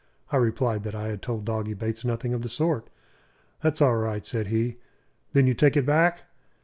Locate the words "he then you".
4.47-5.53